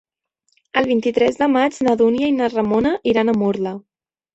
[0.81, 3.81] El vint-i-tres de maig na Dúnia i na Ramona iran a Murla.